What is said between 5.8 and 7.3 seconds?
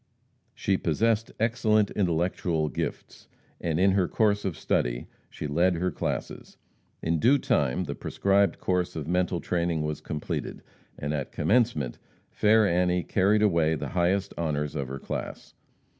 classes. In